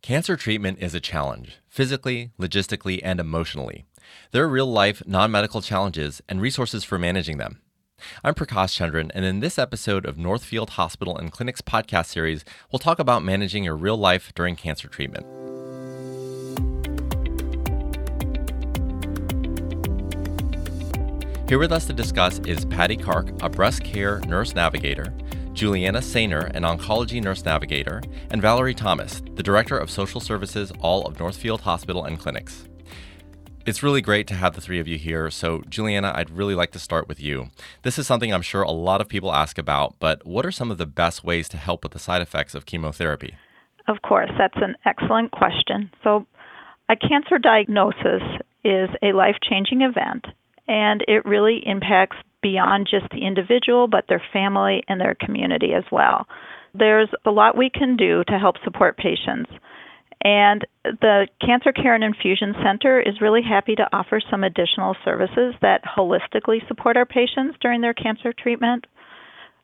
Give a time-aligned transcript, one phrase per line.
[0.00, 3.84] Cancer treatment is a challenge, physically, logistically, and emotionally.
[4.30, 7.60] There are real life, non medical challenges and resources for managing them.
[8.22, 12.78] I'm Prakash Chandran, and in this episode of Northfield Hospital and Clinic's podcast series, we'll
[12.78, 15.26] talk about managing your real life during cancer treatment.
[21.48, 25.12] Here with us to discuss is Patty Kark, a breast care nurse navigator,
[25.58, 28.00] Juliana Sayner, an oncology nurse navigator,
[28.30, 32.68] and Valerie Thomas, the director of social services, all of Northfield Hospital and Clinics.
[33.66, 35.30] It's really great to have the three of you here.
[35.30, 37.48] So, Juliana, I'd really like to start with you.
[37.82, 40.70] This is something I'm sure a lot of people ask about, but what are some
[40.70, 43.34] of the best ways to help with the side effects of chemotherapy?
[43.88, 45.90] Of course, that's an excellent question.
[46.04, 46.24] So,
[46.88, 48.22] a cancer diagnosis
[48.62, 50.24] is a life changing event,
[50.68, 55.84] and it really impacts beyond just the individual, but their family and their community as
[55.90, 56.26] well.
[56.74, 59.50] There's a lot we can do to help support patients.
[60.22, 65.54] And the Cancer Care and Infusion Center is really happy to offer some additional services
[65.62, 68.86] that holistically support our patients during their cancer treatment.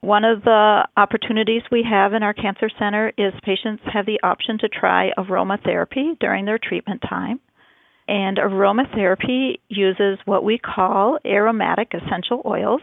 [0.01, 4.59] One of the opportunities we have in our cancer center is patients have the option
[4.59, 7.41] to try aromatherapy during their treatment time.
[8.07, 12.83] And aromatherapy uses what we call aromatic essential oils.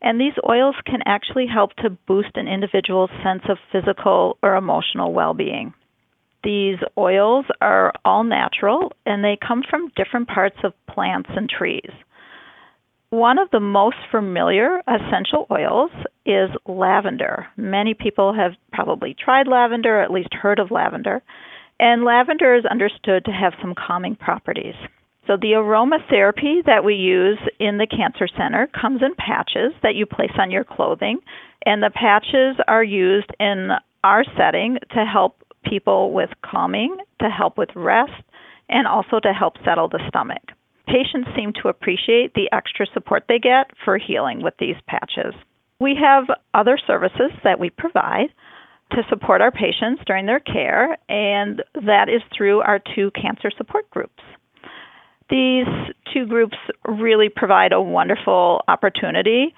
[0.00, 5.12] And these oils can actually help to boost an individual's sense of physical or emotional
[5.12, 5.74] well being.
[6.44, 11.90] These oils are all natural and they come from different parts of plants and trees.
[13.10, 15.90] One of the most familiar essential oils
[16.26, 17.46] is lavender.
[17.56, 21.22] Many people have probably tried lavender, or at least heard of lavender.
[21.80, 24.74] And lavender is understood to have some calming properties.
[25.26, 30.06] So the aromatherapy that we use in the cancer center comes in patches that you
[30.06, 31.18] place on your clothing,
[31.66, 33.70] and the patches are used in
[34.02, 38.22] our setting to help people with calming, to help with rest,
[38.70, 40.42] and also to help settle the stomach.
[40.86, 45.34] Patients seem to appreciate the extra support they get for healing with these patches.
[45.78, 46.24] We have
[46.54, 48.30] other services that we provide
[48.92, 53.88] to support our patients during their care, and that is through our two cancer support
[53.90, 54.22] groups.
[55.30, 55.66] These
[56.12, 56.56] two groups
[56.86, 59.54] really provide a wonderful opportunity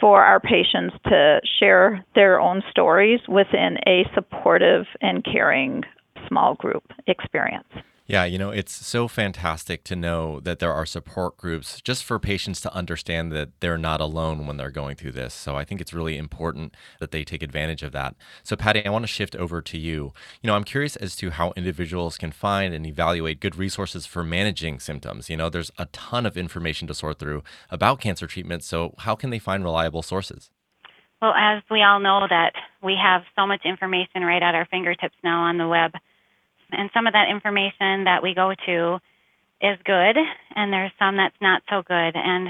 [0.00, 5.82] for our patients to share their own stories within a supportive and caring
[6.28, 7.68] small group experience.
[8.06, 12.18] Yeah, you know, it's so fantastic to know that there are support groups just for
[12.18, 15.32] patients to understand that they're not alone when they're going through this.
[15.32, 18.14] So I think it's really important that they take advantage of that.
[18.42, 20.12] So, Patty, I want to shift over to you.
[20.42, 24.22] You know, I'm curious as to how individuals can find and evaluate good resources for
[24.22, 25.30] managing symptoms.
[25.30, 28.64] You know, there's a ton of information to sort through about cancer treatment.
[28.64, 30.50] So, how can they find reliable sources?
[31.22, 35.16] Well, as we all know, that we have so much information right at our fingertips
[35.24, 35.92] now on the web
[36.74, 39.00] and some of that information that we go to
[39.60, 40.16] is good,
[40.54, 42.12] and there's some that's not so good.
[42.14, 42.48] And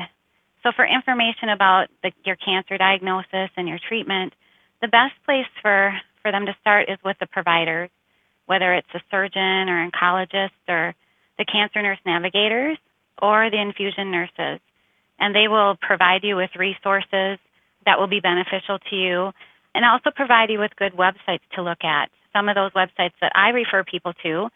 [0.62, 4.32] so, for information about the, your cancer diagnosis and your treatment,
[4.80, 5.92] the best place for,
[6.22, 7.90] for them to start is with the providers,
[8.46, 10.94] whether it's a surgeon or oncologist or
[11.38, 12.78] the cancer nurse navigators
[13.20, 14.60] or the infusion nurses.
[15.18, 17.38] And they will provide you with resources
[17.86, 19.32] that will be beneficial to you
[19.74, 23.32] and also provide you with good websites to look at some of those websites that
[23.34, 24.48] I refer people to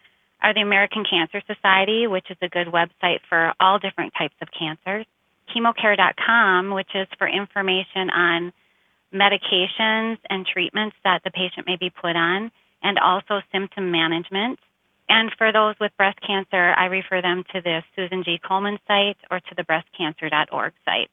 [0.42, 4.48] are the American Cancer Society, which is a good website for all different types of
[4.56, 5.06] cancers,
[5.54, 8.52] chemocare.com, which is for information on
[9.12, 12.50] medications and treatments that the patient may be put on,
[12.82, 14.58] and also symptom management.
[15.08, 18.38] And for those with breast cancer, I refer them to the Susan G.
[18.38, 21.10] Komen site or to the breastcancer.org site.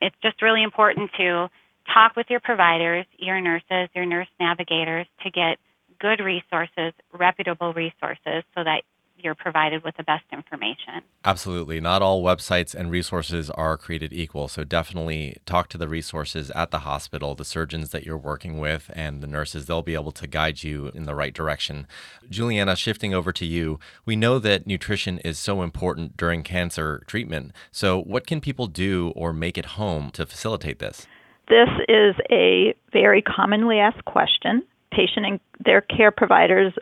[0.00, 1.48] It's just really important to
[1.92, 5.58] talk with your providers, your nurses, your nurse navigators to get
[6.00, 8.82] good resources, reputable resources, so that
[9.22, 11.02] you're provided with the best information.
[11.24, 11.80] Absolutely.
[11.80, 14.48] Not all websites and resources are created equal.
[14.48, 18.90] So definitely talk to the resources at the hospital, the surgeons that you're working with,
[18.94, 19.66] and the nurses.
[19.66, 21.86] They'll be able to guide you in the right direction.
[22.30, 27.52] Juliana, shifting over to you, we know that nutrition is so important during cancer treatment.
[27.72, 31.06] So, what can people do or make at home to facilitate this?
[31.48, 36.72] This is a very commonly asked question patient and their care providers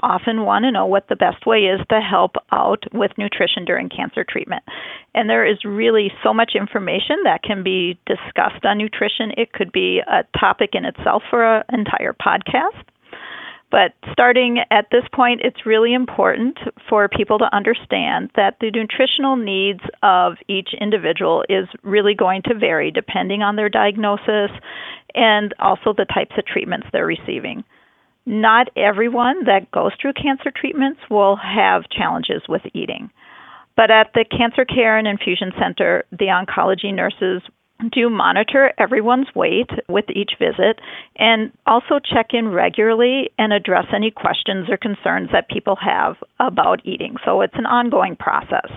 [0.00, 3.88] often want to know what the best way is to help out with nutrition during
[3.88, 4.62] cancer treatment.
[5.14, 9.32] And there is really so much information that can be discussed on nutrition.
[9.36, 12.84] It could be a topic in itself for an entire podcast.
[13.70, 16.58] But starting at this point, it's really important
[16.88, 22.54] for people to understand that the nutritional needs of each individual is really going to
[22.54, 24.50] vary depending on their diagnosis
[25.14, 27.64] and also the types of treatments they're receiving.
[28.24, 33.10] Not everyone that goes through cancer treatments will have challenges with eating.
[33.76, 37.42] But at the Cancer Care and Infusion Center, the oncology nurses
[37.92, 40.80] do monitor everyone's weight with each visit
[41.16, 46.80] and also check in regularly and address any questions or concerns that people have about
[46.86, 47.16] eating.
[47.24, 48.70] So it's an ongoing process.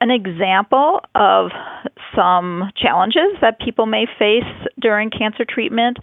[0.00, 1.50] An example of
[2.14, 5.98] some challenges that people may face during cancer treatment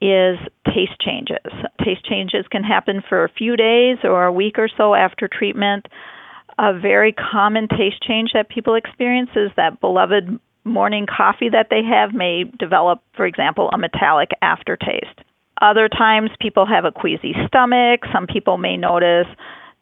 [0.00, 1.52] is taste changes.
[1.84, 5.86] Taste changes can happen for a few days or a week or so after treatment.
[6.58, 11.82] A very common taste change that people experience is that beloved morning coffee that they
[11.82, 15.20] have may develop, for example, a metallic aftertaste.
[15.60, 18.00] Other times, people have a queasy stomach.
[18.12, 19.26] Some people may notice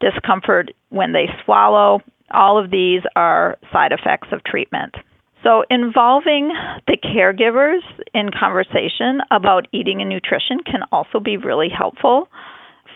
[0.01, 2.01] discomfort when they swallow.
[2.31, 4.95] All of these are side effects of treatment.
[5.43, 6.53] So, involving
[6.87, 7.81] the caregivers
[8.13, 12.29] in conversation about eating and nutrition can also be really helpful.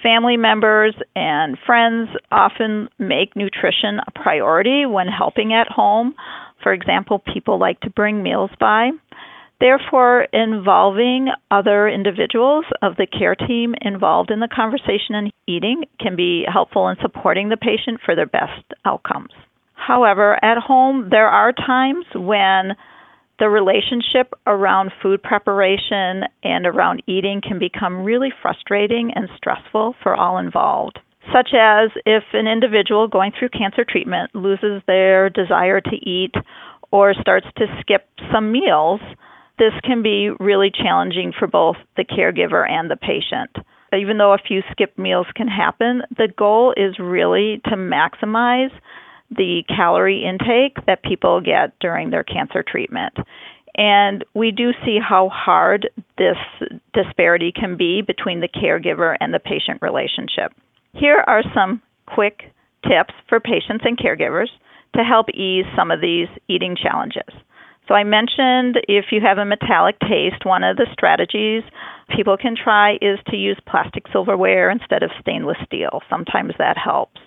[0.03, 6.15] Family members and friends often make nutrition a priority when helping at home.
[6.65, 8.91] For example, people like to bring meals by.
[9.61, 16.17] Therefore, involving other individuals of the care team involved in the conversation and eating can
[16.17, 19.31] be helpful in supporting the patient for their best outcomes.
[19.75, 22.73] However, at home, there are times when
[23.39, 30.15] the relationship around food preparation and around eating can become really frustrating and stressful for
[30.15, 30.99] all involved.
[31.33, 36.35] Such as if an individual going through cancer treatment loses their desire to eat
[36.91, 39.01] or starts to skip some meals,
[39.59, 43.51] this can be really challenging for both the caregiver and the patient.
[43.97, 48.73] Even though a few skipped meals can happen, the goal is really to maximize
[49.31, 53.15] the calorie intake that people get during their cancer treatment.
[53.77, 56.37] And we do see how hard this
[56.93, 60.53] disparity can be between the caregiver and the patient relationship.
[60.95, 62.53] Here are some quick
[62.83, 64.49] tips for patients and caregivers
[64.97, 67.29] to help ease some of these eating challenges.
[67.89, 71.63] So, I mentioned if you have a metallic taste, one of the strategies
[72.17, 76.01] people can try is to use plastic silverware instead of stainless steel.
[76.09, 77.21] Sometimes that helps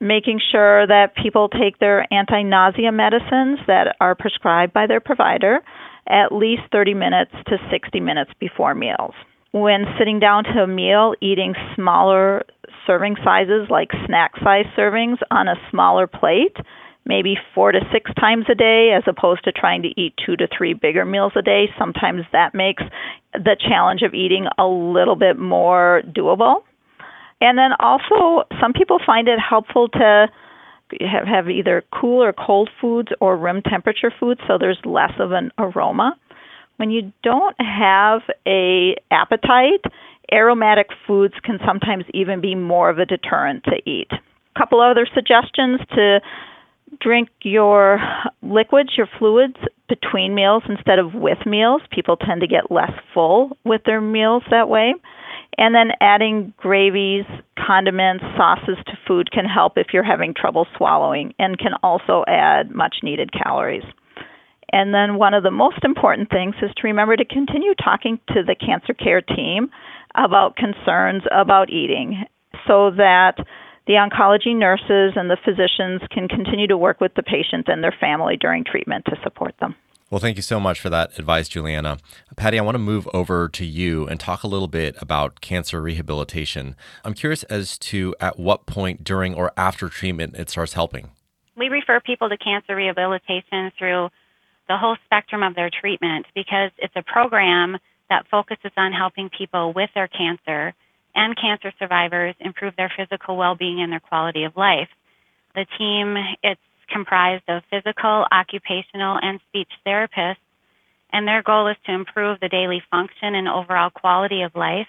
[0.00, 5.60] making sure that people take their anti nausea medicines that are prescribed by their provider
[6.08, 9.14] at least 30 minutes to 60 minutes before meals.
[9.52, 12.44] When sitting down to a meal, eating smaller
[12.86, 16.56] serving sizes like snack size servings on a smaller plate,
[17.04, 20.48] maybe four to six times a day, as opposed to trying to eat two to
[20.56, 22.82] three bigger meals a day, sometimes that makes
[23.32, 26.62] the challenge of eating a little bit more doable.
[27.40, 30.26] And then also, some people find it helpful to
[31.00, 35.32] have, have either cool or cold foods or room temperature foods, so there's less of
[35.32, 36.16] an aroma.
[36.76, 39.84] When you don't have a appetite,
[40.32, 44.08] aromatic foods can sometimes even be more of a deterrent to eat.
[44.10, 46.20] A couple other suggestions to
[47.00, 48.00] drink your
[48.42, 49.56] liquids, your fluids
[49.88, 51.82] between meals instead of with meals.
[51.90, 54.94] People tend to get less full with their meals that way.
[55.58, 57.24] And then adding gravies,
[57.58, 62.70] condiments, sauces to food can help if you're having trouble swallowing and can also add
[62.70, 63.84] much needed calories.
[64.72, 68.42] And then one of the most important things is to remember to continue talking to
[68.42, 69.70] the cancer care team
[70.14, 72.24] about concerns about eating
[72.66, 73.36] so that
[73.86, 77.94] the oncology nurses and the physicians can continue to work with the patient and their
[78.00, 79.76] family during treatment to support them.
[80.10, 81.98] Well, thank you so much for that advice, Juliana.
[82.36, 85.82] Patty, I want to move over to you and talk a little bit about cancer
[85.82, 86.76] rehabilitation.
[87.04, 91.10] I'm curious as to at what point during or after treatment it starts helping.
[91.56, 94.10] We refer people to cancer rehabilitation through
[94.68, 99.72] the whole spectrum of their treatment because it's a program that focuses on helping people
[99.72, 100.74] with their cancer
[101.14, 104.88] and cancer survivors improve their physical well being and their quality of life.
[105.54, 106.60] The team, it's
[106.92, 110.36] comprised of physical, occupational, and speech therapists,
[111.12, 114.88] and their goal is to improve the daily function and overall quality of life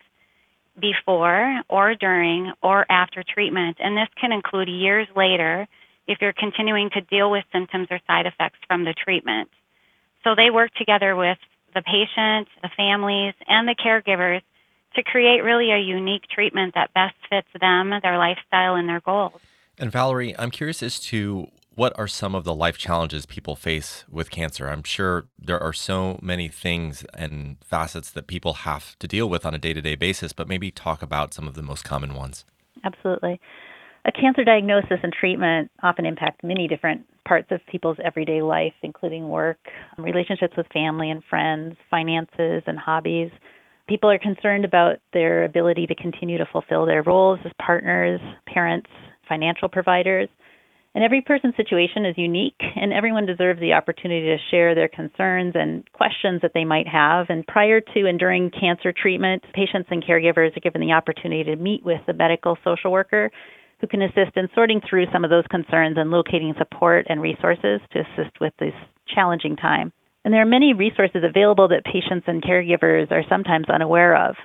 [0.79, 3.77] before or during or after treatment.
[3.79, 5.67] And this can include years later
[6.07, 9.49] if you're continuing to deal with symptoms or side effects from the treatment.
[10.27, 11.37] So they work together with
[11.73, 14.41] the patient, the families, and the caregivers
[14.95, 19.39] to create really a unique treatment that best fits them, their lifestyle, and their goals.
[19.79, 24.03] And Valerie, I'm curious as to what are some of the life challenges people face
[24.09, 24.67] with cancer?
[24.67, 29.45] I'm sure there are so many things and facets that people have to deal with
[29.45, 32.13] on a day to day basis, but maybe talk about some of the most common
[32.15, 32.43] ones.
[32.83, 33.39] Absolutely.
[34.07, 39.27] A cancer diagnosis and treatment often impact many different parts of people's everyday life, including
[39.27, 39.59] work,
[39.97, 43.29] relationships with family and friends, finances, and hobbies.
[43.89, 48.89] People are concerned about their ability to continue to fulfill their roles as partners, parents,
[49.27, 50.29] financial providers.
[50.95, 55.51] And every person's situation is unique, and everyone deserves the opportunity to share their concerns
[55.53, 57.25] and questions that they might have.
[57.27, 61.57] And prior to and during cancer treatment, patients and caregivers are given the opportunity to
[61.57, 63.31] meet with a medical social worker
[63.79, 67.79] who can assist in sorting through some of those concerns and locating support and resources
[67.91, 68.73] to assist with this
[69.13, 69.91] challenging time.
[70.25, 74.35] And there are many resources available that patients and caregivers are sometimes unaware of.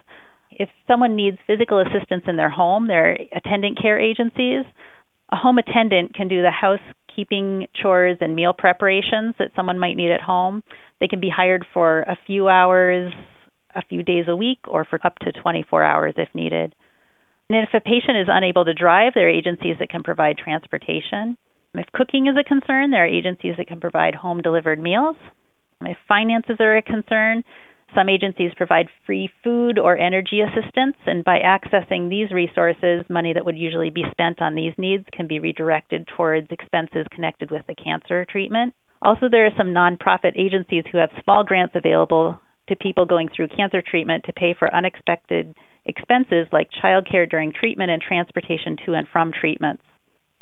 [0.50, 4.64] If someone needs physical assistance in their home, there are attendant care agencies.
[5.32, 10.12] A home attendant can do the housekeeping chores and meal preparations that someone might need
[10.12, 10.62] at home.
[11.00, 13.12] They can be hired for a few hours,
[13.74, 16.74] a few days a week, or for up to 24 hours if needed.
[17.52, 21.36] And if a patient is unable to drive, there are agencies that can provide transportation.
[21.74, 25.16] If cooking is a concern, there are agencies that can provide home delivered meals.
[25.82, 27.44] If finances are a concern,
[27.94, 33.44] some agencies provide free food or energy assistance, and by accessing these resources, money that
[33.44, 37.74] would usually be spent on these needs can be redirected towards expenses connected with the
[37.74, 38.72] cancer treatment.
[39.02, 42.40] Also, there are some nonprofit agencies who have small grants available
[42.70, 47.90] to people going through cancer treatment to pay for unexpected expenses like childcare during treatment
[47.90, 49.82] and transportation to and from treatments.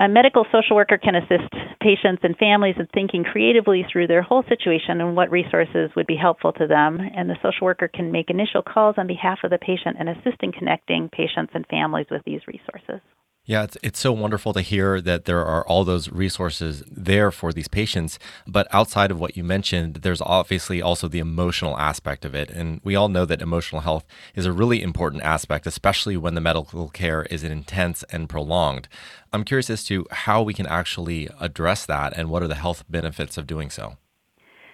[0.00, 4.42] A medical social worker can assist patients and families in thinking creatively through their whole
[4.48, 7.00] situation and what resources would be helpful to them.
[7.14, 10.42] And the social worker can make initial calls on behalf of the patient and assist
[10.42, 13.02] in connecting patients and families with these resources.
[13.50, 17.52] Yeah, it's, it's so wonderful to hear that there are all those resources there for
[17.52, 18.16] these patients.
[18.46, 22.48] But outside of what you mentioned, there's obviously also the emotional aspect of it.
[22.48, 24.04] And we all know that emotional health
[24.36, 28.86] is a really important aspect, especially when the medical care is intense and prolonged.
[29.32, 32.84] I'm curious as to how we can actually address that and what are the health
[32.88, 33.96] benefits of doing so.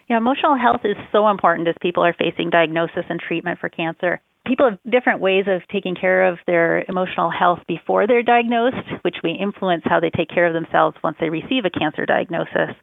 [0.06, 4.21] Yeah, emotional health is so important as people are facing diagnosis and treatment for cancer
[4.47, 9.17] people have different ways of taking care of their emotional health before they're diagnosed, which
[9.23, 12.75] we influence how they take care of themselves once they receive a cancer diagnosis.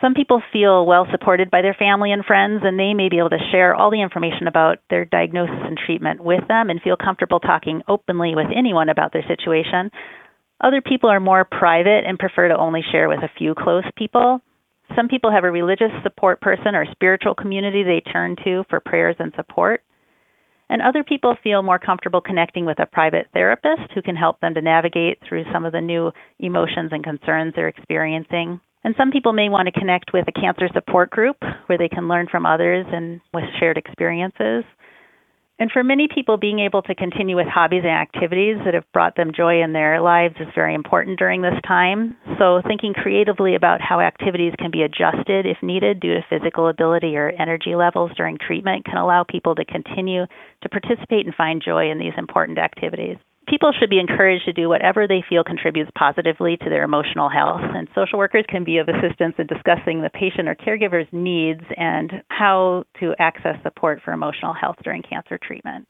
[0.00, 3.30] Some people feel well supported by their family and friends, and they may be able
[3.30, 7.40] to share all the information about their diagnosis and treatment with them and feel comfortable
[7.40, 9.90] talking openly with anyone about their situation.
[10.60, 14.40] Other people are more private and prefer to only share with a few close people.
[14.94, 19.16] Some people have a religious support person or spiritual community they turn to for prayers
[19.18, 19.82] and support.
[20.68, 24.54] And other people feel more comfortable connecting with a private therapist who can help them
[24.54, 28.60] to navigate through some of the new emotions and concerns they're experiencing.
[28.82, 32.08] And some people may want to connect with a cancer support group where they can
[32.08, 34.64] learn from others and with shared experiences.
[35.58, 39.16] And for many people, being able to continue with hobbies and activities that have brought
[39.16, 42.14] them joy in their lives is very important during this time.
[42.38, 47.16] So, thinking creatively about how activities can be adjusted if needed due to physical ability
[47.16, 50.26] or energy levels during treatment can allow people to continue
[50.62, 53.16] to participate and find joy in these important activities
[53.46, 57.62] people should be encouraged to do whatever they feel contributes positively to their emotional health.
[57.62, 62.22] And social workers can be of assistance in discussing the patient or caregiver's needs and
[62.28, 65.86] how to access support for emotional health during cancer treatment.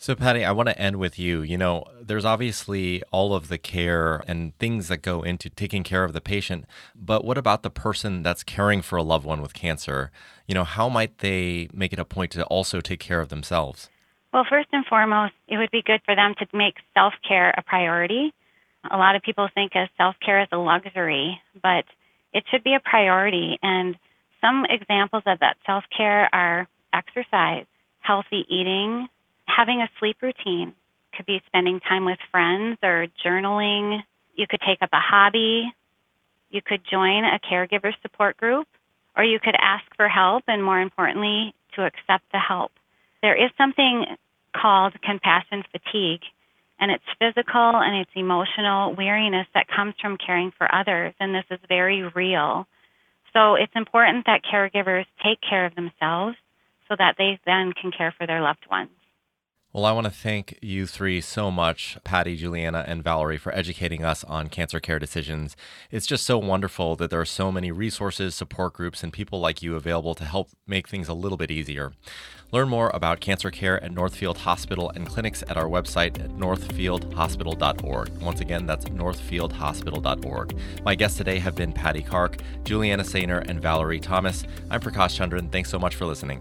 [0.00, 1.42] So, Patty, I want to end with you.
[1.42, 6.04] You know, there's obviously all of the care and things that go into taking care
[6.04, 9.54] of the patient, but what about the person that's caring for a loved one with
[9.54, 10.12] cancer?
[10.46, 13.90] You know, how might they make it a point to also take care of themselves?
[14.32, 17.62] Well, first and foremost, it would be good for them to make self care a
[17.62, 18.34] priority.
[18.90, 21.84] A lot of people think of self care as a luxury, but
[22.34, 23.58] it should be a priority.
[23.62, 23.96] And
[24.40, 27.64] some examples of that self care are exercise,
[28.00, 29.08] healthy eating,
[29.46, 30.74] having a sleep routine.
[31.16, 34.02] Could be spending time with friends or journaling.
[34.34, 35.72] You could take up a hobby.
[36.50, 38.68] You could join a caregiver support group,
[39.16, 42.72] or you could ask for help, and more importantly, to accept the help
[43.22, 44.06] there is something
[44.54, 46.22] called compassion fatigue,
[46.80, 51.44] and it's physical and it's emotional weariness that comes from caring for others, and this
[51.50, 52.66] is very real.
[53.32, 56.36] So it's important that caregivers take care of themselves
[56.88, 58.90] so that they then can care for their loved ones.
[59.70, 64.02] Well, I want to thank you three so much, Patty, Juliana, and Valerie, for educating
[64.02, 65.56] us on cancer care decisions.
[65.90, 69.62] It's just so wonderful that there are so many resources, support groups, and people like
[69.62, 71.92] you available to help make things a little bit easier.
[72.50, 78.08] Learn more about cancer care at Northfield Hospital and clinics at our website at northfieldhospital.org.
[78.22, 80.58] Once again, that's northfieldhospital.org.
[80.82, 84.44] My guests today have been Patty Kark, Juliana Sayner, and Valerie Thomas.
[84.70, 85.52] I'm Prakash Chandran.
[85.52, 86.40] Thanks so much for listening.